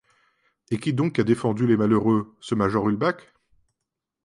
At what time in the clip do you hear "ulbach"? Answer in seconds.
2.89-3.21